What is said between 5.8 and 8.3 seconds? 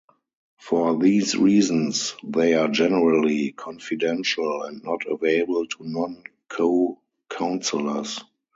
non co-counsellors.